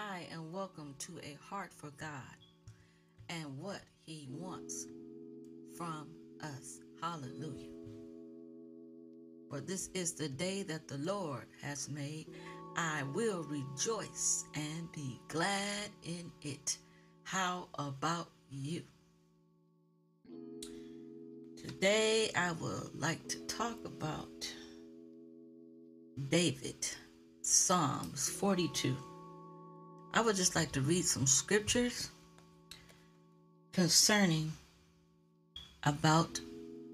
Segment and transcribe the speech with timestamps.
[0.00, 2.38] Hi, and welcome to A Heart for God
[3.30, 4.86] and what He wants
[5.76, 6.06] from
[6.40, 6.78] us.
[7.02, 7.72] Hallelujah.
[9.50, 12.28] For this is the day that the Lord has made.
[12.76, 16.78] I will rejoice and be glad in it.
[17.24, 18.84] How about you?
[21.56, 24.48] Today, I would like to talk about
[26.28, 26.86] David,
[27.42, 28.96] Psalms 42.
[30.14, 32.10] I would just like to read some scriptures
[33.72, 34.52] concerning
[35.84, 36.40] about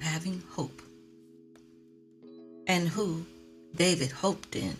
[0.00, 0.82] having hope
[2.66, 3.24] and who
[3.74, 4.76] David hoped in.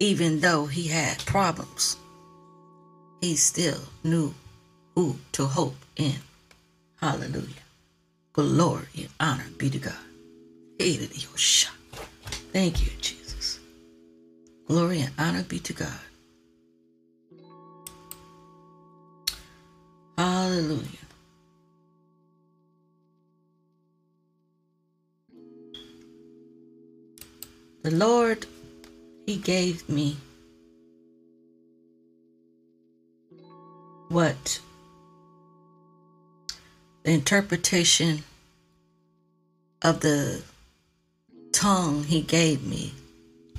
[0.00, 1.96] Even though he had problems,
[3.20, 4.34] he still knew
[4.94, 6.16] who to hope in.
[7.00, 7.62] Hallelujah.
[8.32, 9.94] Glory and honor be to God.
[12.52, 13.60] Thank you, Jesus.
[14.66, 16.00] Glory and honor be to God.
[20.42, 21.06] Hallelujah.
[27.84, 28.46] The Lord,
[29.24, 30.16] He gave me
[34.08, 34.58] what
[37.04, 38.24] the interpretation
[39.80, 40.42] of the
[41.52, 42.94] tongue He gave me,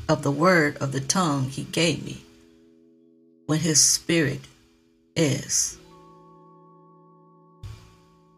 [0.09, 2.25] of the word of the tongue He gave me,
[3.45, 4.41] when His Spirit
[5.15, 5.77] is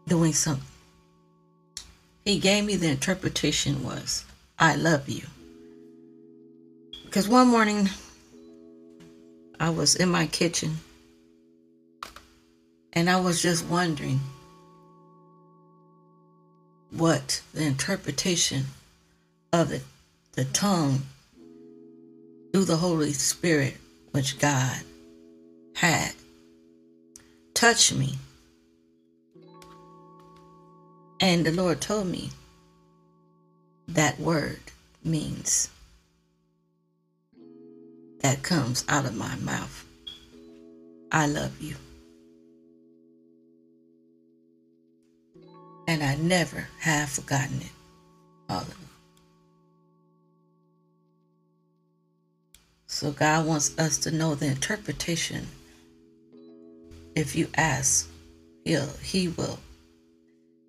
[0.06, 0.64] doing something.
[2.24, 4.24] He gave me the interpretation was,
[4.58, 5.22] I love you.
[7.04, 7.88] Because one morning
[9.58, 10.76] I was in my kitchen
[12.92, 14.20] and I was just wondering
[16.90, 18.64] what the interpretation
[19.52, 19.80] of the,
[20.32, 21.02] the tongue
[22.52, 23.76] through the Holy Spirit,
[24.12, 24.80] which God
[25.74, 26.12] had,
[27.54, 28.18] touched me
[31.26, 32.30] and the Lord told me
[33.88, 34.60] that word
[35.02, 35.68] means
[38.20, 39.84] that comes out of my mouth.
[41.10, 41.74] I love you.
[45.88, 47.72] And I never have forgotten it.
[48.48, 48.74] Hallelujah.
[52.86, 55.48] So God wants us to know the interpretation.
[57.16, 58.08] If you ask,
[58.64, 59.58] he'll, he will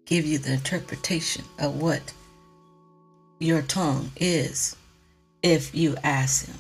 [0.08, 2.14] give you the interpretation of what
[3.40, 4.76] your tongue is
[5.44, 6.56] if you ask Him.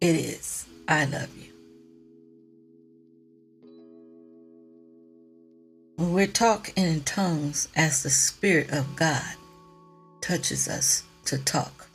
[0.00, 1.52] It is, I love you.
[5.96, 9.34] When we're talking in tongues as the Spirit of God
[10.20, 11.88] touches us to talk,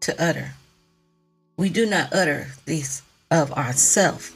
[0.00, 0.54] to utter,
[1.58, 4.32] we do not utter these of ourselves.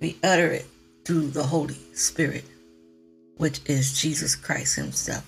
[0.00, 0.66] We utter it
[1.04, 2.44] through the Holy Spirit
[3.36, 5.24] which is Jesus Christ Himself.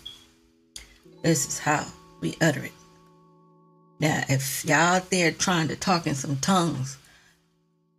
[1.22, 1.86] This is how
[2.20, 2.72] we utter it.
[3.98, 6.98] Now, if y'all out there trying to talk in some tongues,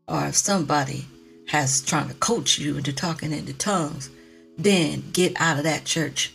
[0.08, 1.06] or if somebody
[1.48, 4.10] has trying to coach you into talking into tongues,
[4.58, 6.34] then get out of that church.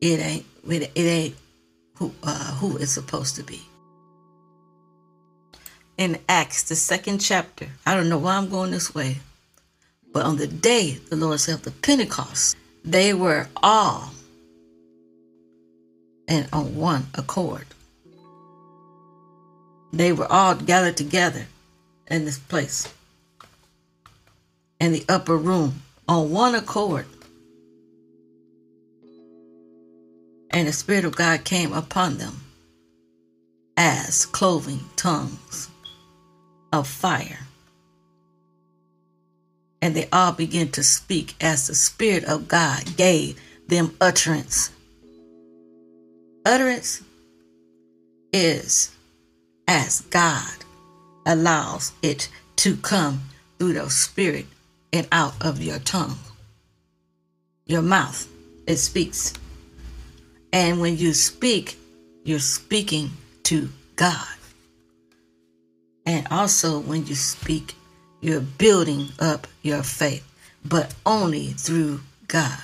[0.00, 1.36] It ain't it, ain't
[1.96, 3.60] who uh, who it's supposed to be.
[5.96, 9.18] In Acts, the second chapter, I don't know why I'm going this way,
[10.12, 12.56] but on the day the Lord said the Pentecost,
[12.86, 14.10] they were all
[16.28, 17.66] and on one accord.
[19.92, 21.46] They were all gathered together
[22.08, 22.92] in this place
[24.80, 27.06] in the upper room on one accord.
[30.50, 32.42] And the Spirit of God came upon them
[33.76, 35.68] as cloven tongues
[36.72, 37.40] of fire
[39.86, 44.72] and they all began to speak as the Spirit of God gave them utterance.
[46.44, 47.04] Utterance
[48.32, 48.90] is
[49.68, 50.50] as God
[51.24, 53.20] allows it to come
[53.60, 54.46] through the Spirit
[54.92, 56.18] and out of your tongue.
[57.66, 58.26] Your mouth,
[58.66, 59.34] it speaks.
[60.52, 61.78] And when you speak,
[62.24, 63.10] you're speaking
[63.44, 64.26] to God.
[66.04, 67.76] And also, when you speak,
[68.26, 70.26] you're building up your faith,
[70.64, 72.58] but only through God.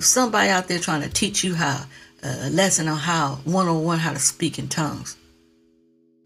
[0.00, 1.84] Somebody out there trying to teach you how
[2.24, 5.16] a lesson on how one on one how to speak in tongues.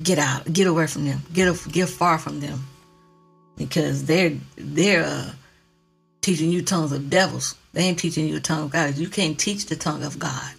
[0.03, 2.65] Get out, get away from them, get get far from them,
[3.59, 5.31] because they're they're uh,
[6.23, 7.57] teaching you tongues of devils.
[7.75, 8.97] They ain't teaching you a tongue of God.
[8.97, 10.51] You can't teach the tongue of God.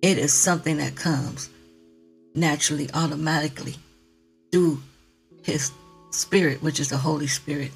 [0.00, 1.50] It is something that comes
[2.34, 3.76] naturally, automatically
[4.50, 4.80] through
[5.42, 5.72] his
[6.10, 7.70] spirit, which is the Holy Spirit,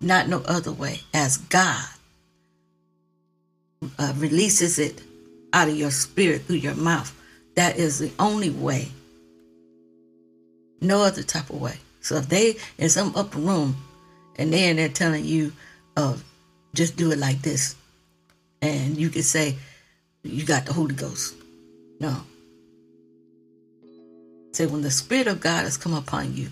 [0.00, 1.84] not no other way, as God
[3.98, 5.02] uh, releases it
[5.52, 7.12] out of your spirit through your mouth.
[7.54, 8.88] That is the only way.
[10.80, 11.76] No other type of way.
[12.00, 13.76] So if they in some upper room
[14.36, 15.52] and they're in there telling you,
[15.96, 16.16] uh,
[16.74, 17.74] just do it like this,
[18.60, 19.56] and you can say,
[20.22, 21.34] you got the Holy Ghost.
[22.00, 22.14] No.
[24.52, 26.48] Say when the Spirit of God has come upon you,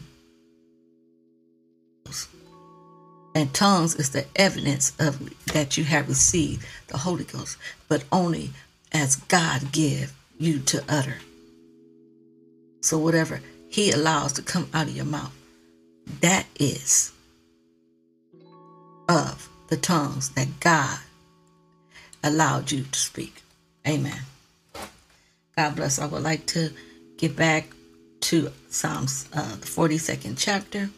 [3.35, 7.59] and tongues is the evidence of that you have received the Holy Ghost,
[7.89, 8.51] but only
[8.93, 11.17] as God give you to utter.
[12.81, 15.35] So whatever He allows to come out of your mouth,
[16.21, 17.13] that is
[19.09, 20.99] of the tongues that God
[22.23, 23.43] allowed you to speak.
[23.87, 24.21] Amen.
[25.57, 25.99] God bless.
[25.99, 26.71] I would like to
[27.17, 27.69] get back
[28.23, 30.91] to Psalms, uh, the 42nd chapter.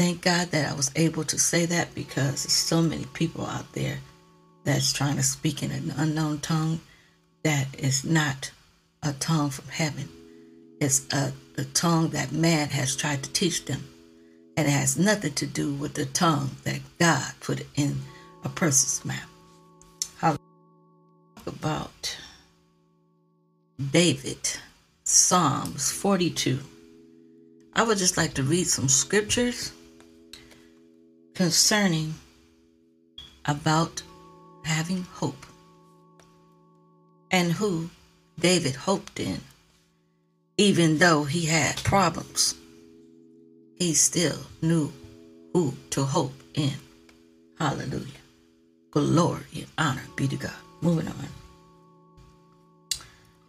[0.00, 3.70] Thank God that I was able to say that because there's so many people out
[3.74, 3.98] there
[4.64, 6.80] that's trying to speak in an unknown tongue
[7.42, 8.50] that is not
[9.02, 10.08] a tongue from heaven.
[10.80, 13.86] It's a, a tongue that man has tried to teach them.
[14.56, 18.00] And it has nothing to do with the tongue that God put in
[18.42, 19.28] a person's mouth.
[20.16, 20.38] How
[21.46, 22.16] about
[23.92, 24.56] David,
[25.04, 26.58] Psalms 42.
[27.74, 29.74] I would just like to read some scriptures
[31.40, 32.12] concerning
[33.46, 34.02] about
[34.62, 35.46] having hope
[37.30, 37.88] and who
[38.38, 39.40] David hoped in.
[40.58, 42.54] Even though he had problems,
[43.74, 44.92] he still knew
[45.54, 46.74] who to hope in.
[47.58, 48.22] Hallelujah.
[48.90, 50.60] Glory and honor be to God.
[50.82, 51.14] Moving on.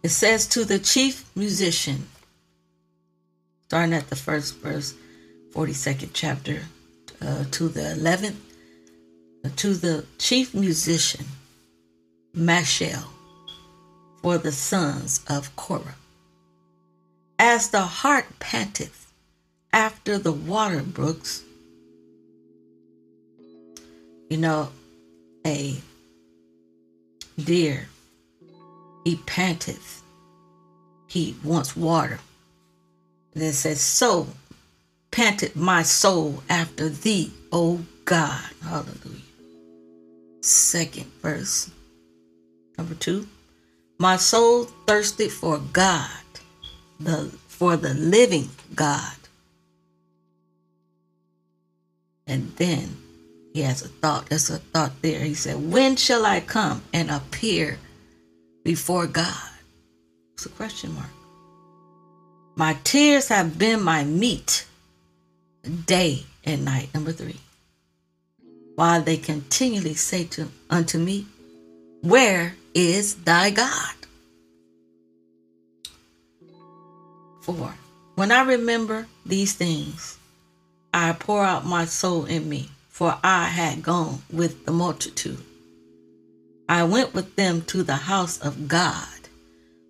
[0.02, 2.08] It says to the chief musician,
[3.66, 4.94] starting at the first verse,
[5.52, 6.62] 42nd chapter,
[7.24, 8.36] uh, to the 11th,
[9.44, 11.24] uh, to the chief musician,
[12.36, 13.04] Mashal,
[14.22, 15.96] for the sons of Korah.
[17.38, 19.12] As the hart panteth
[19.72, 21.42] after the water brooks,
[24.28, 24.70] you know,
[25.46, 25.76] a
[27.38, 27.88] deer
[29.04, 30.02] he panteth.
[31.06, 32.20] He wants water.
[33.34, 34.28] And it says, So
[35.12, 38.50] panted my soul after thee, O God.
[38.62, 39.20] Hallelujah.
[40.40, 41.70] Second verse.
[42.76, 43.28] Number two.
[43.98, 46.10] My soul thirsted for God,
[46.98, 49.12] the for the living God.
[52.26, 52.96] And then
[53.52, 54.26] he has a thought.
[54.26, 55.20] There's a thought there.
[55.20, 57.78] He said, When shall I come and appear
[58.64, 59.50] before God?
[60.32, 61.10] It's a question mark.
[62.56, 64.66] My tears have been my meat
[65.62, 66.92] day and night.
[66.94, 67.40] Number three.
[68.76, 71.26] While they continually say to unto me,
[72.02, 73.94] Where is thy God?
[77.42, 77.74] Four.
[78.14, 80.18] When I remember these things,
[80.94, 85.42] I pour out my soul in me, for I had gone with the multitude
[86.68, 89.06] I went with them to the house of God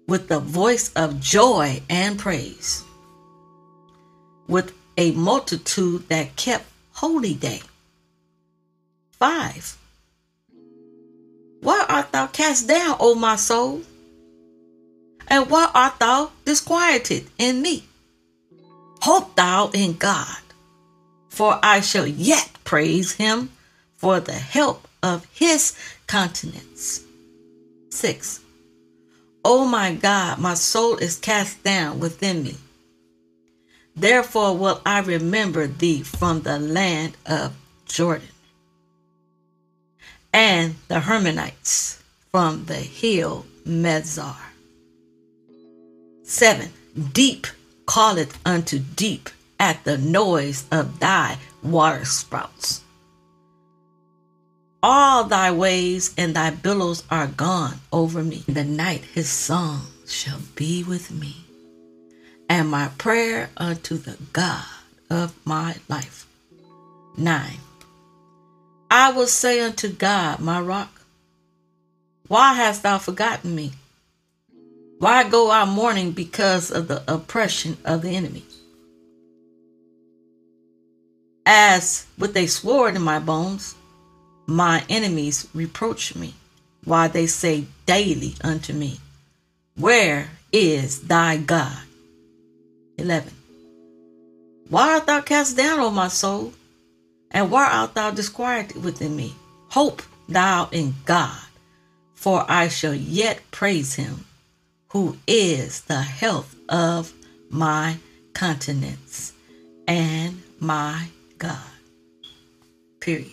[0.08, 2.82] with the voice of joy and praise,
[4.49, 7.62] with a multitude that kept holy day.
[9.12, 9.78] 5.
[11.61, 13.82] Why art thou cast down, O my soul?
[15.28, 17.84] And why art thou disquieted in me?
[19.00, 20.42] Hope thou in God,
[21.28, 23.50] for I shall yet praise him
[23.96, 25.75] for the help of his
[26.06, 27.02] countenance.
[27.90, 28.40] 6.
[29.44, 32.56] O my God, my soul is cast down within me.
[33.94, 37.54] Therefore will I remember thee from the land of
[37.87, 38.28] Jordan,
[40.32, 44.37] and the Hermonites from the hill Mizar.
[46.25, 46.72] 7.
[47.12, 47.46] Deep
[47.87, 49.28] calleth unto deep
[49.61, 52.80] at the noise of thy water sprouts.
[54.82, 58.42] All thy waves and thy billows are gone over me.
[58.49, 61.44] In the night his song shall be with me,
[62.49, 64.64] and my prayer unto the God
[65.11, 66.26] of my life.
[67.16, 67.50] 9.
[68.90, 71.02] I will say unto God, my rock,
[72.28, 73.72] why hast thou forgotten me?
[74.99, 78.44] Why go I mourning because of the oppression of the enemy?
[81.44, 83.75] As with a sword in my bones,
[84.46, 86.34] my enemies reproach me,
[86.84, 89.00] while they say daily unto me,
[89.76, 91.78] Where is thy God?
[92.99, 93.32] 11.
[94.68, 96.52] Why art thou cast down, O my soul?
[97.30, 99.34] And why art thou disquieted within me?
[99.68, 101.40] Hope thou in God,
[102.14, 104.26] for I shall yet praise him,
[104.90, 107.12] who is the health of
[107.50, 107.96] my
[108.34, 109.32] countenance
[109.88, 111.06] and my
[111.38, 111.58] God.
[113.00, 113.32] Period.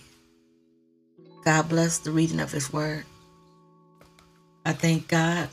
[1.45, 3.05] God bless the reading of his word.
[4.65, 5.49] I thank God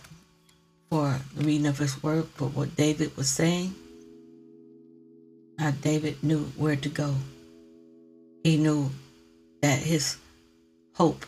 [0.91, 3.75] for the reading of his word, for what David was saying.
[5.59, 7.15] How David knew where to go.
[8.45, 8.91] He knew
[9.63, 10.17] that his
[10.95, 11.27] hope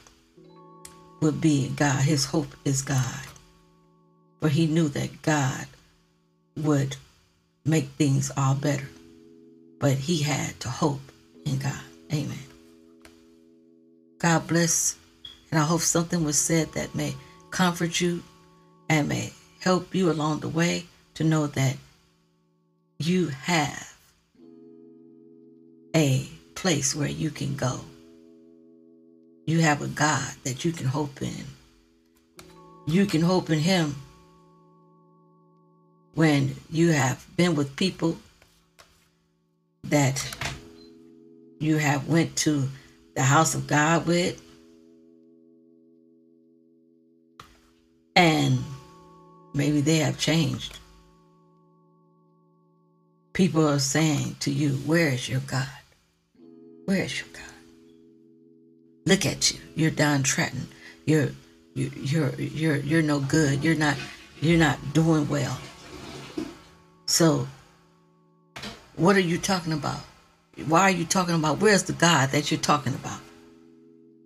[1.20, 2.02] would be God.
[2.02, 3.26] His hope is God.
[4.40, 5.66] For he knew that God
[6.56, 6.96] would
[7.64, 8.88] make things all better.
[9.78, 11.00] But he had to hope
[11.44, 11.80] in God.
[12.12, 12.38] Amen.
[14.18, 14.96] God bless.
[15.50, 17.14] And I hope something was said that may
[17.50, 18.22] comfort you
[18.88, 21.76] and may help you along the way to know that
[22.98, 23.97] you have
[25.94, 27.80] a place where you can go.
[29.46, 31.44] You have a God that you can hope in.
[32.86, 33.96] You can hope in Him
[36.14, 38.16] when you have been with people
[39.84, 40.36] that
[41.60, 42.68] you have went to
[43.14, 44.42] the house of God with
[48.16, 48.58] and
[49.54, 50.78] maybe they have changed.
[53.32, 55.77] People are saying to you, Where is your God?
[56.88, 57.42] Where is your God?
[59.04, 59.60] Look at you.
[59.74, 60.68] You're downtrodden.
[61.04, 61.32] You're
[61.74, 63.62] you're you're you're no good.
[63.62, 63.94] You're not
[64.40, 65.58] you're not doing well.
[67.04, 67.46] So
[68.96, 70.00] what are you talking about?
[70.66, 71.58] Why are you talking about?
[71.58, 73.20] Where's the God that you're talking about?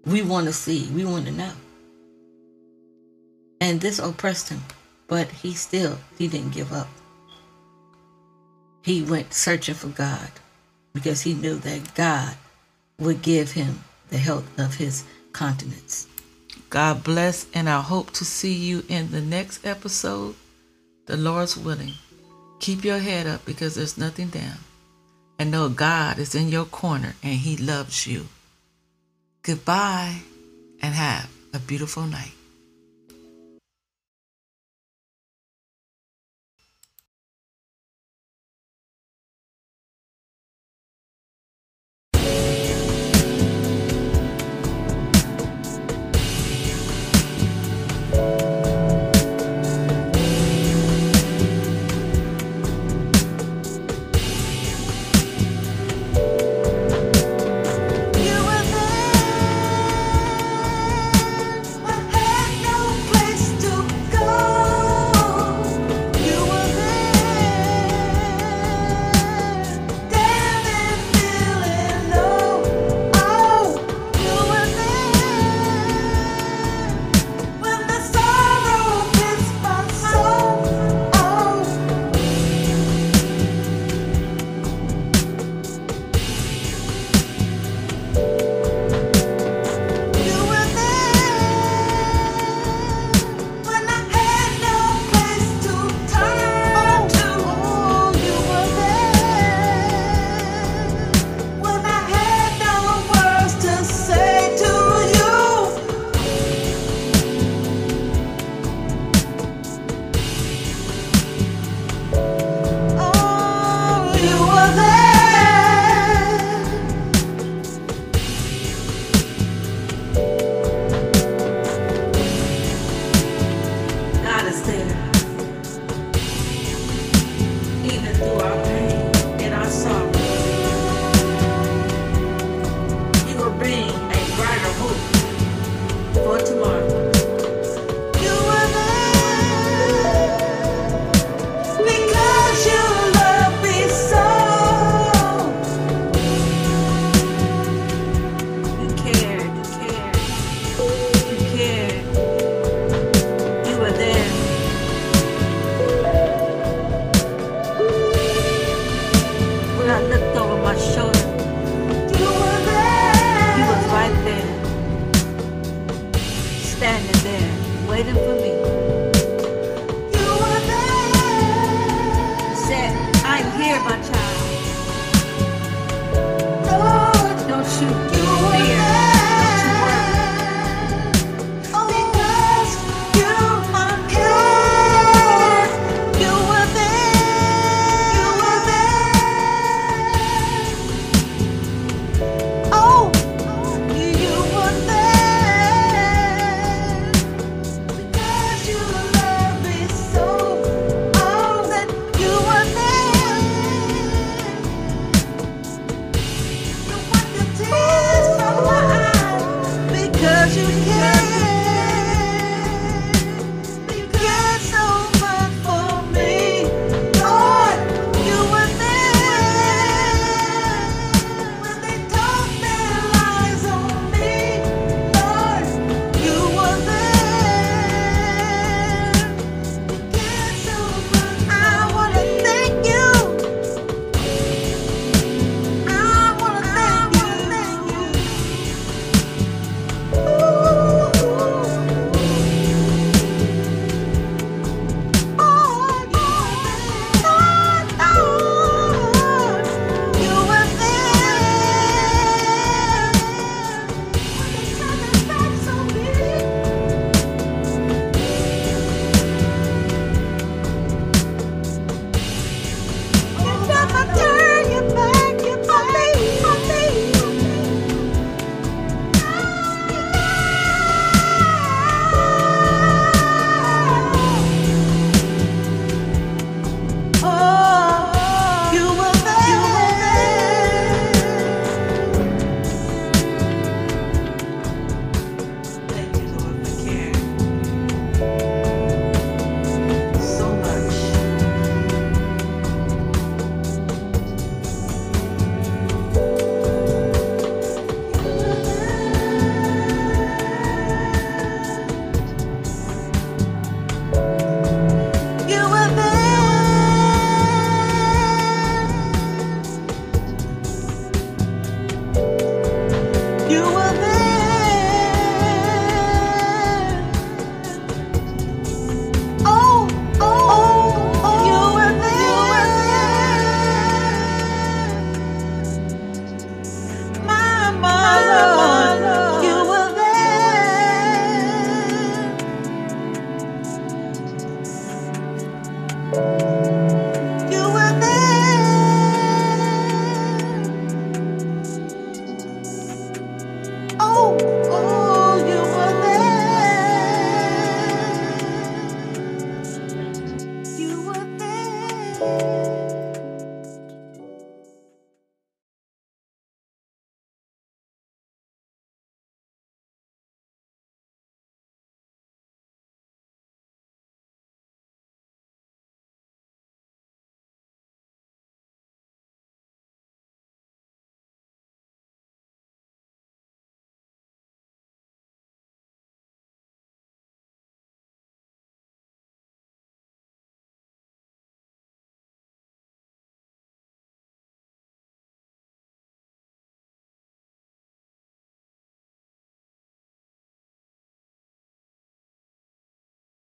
[0.04, 0.88] We want to see.
[0.92, 1.54] We want to know.
[3.60, 4.62] And this oppressed him,
[5.08, 6.86] but he still he didn't give up.
[8.82, 10.30] He went searching for God
[10.92, 12.36] because he knew that God
[13.02, 16.06] would give him the health of his continence.
[16.70, 20.34] God bless, and I hope to see you in the next episode.
[21.06, 21.94] The Lord's willing.
[22.60, 24.58] Keep your head up because there's nothing down.
[25.38, 28.28] And know God is in your corner and He loves you.
[29.42, 30.20] Goodbye
[30.80, 32.32] and have a beautiful night.